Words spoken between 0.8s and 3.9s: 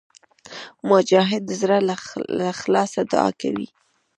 مجاهد د زړه له اخلاصه دعا کوي.